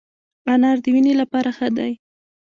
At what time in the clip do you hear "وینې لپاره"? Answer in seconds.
0.93-1.49